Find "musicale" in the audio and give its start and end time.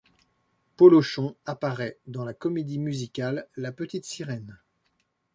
2.79-3.47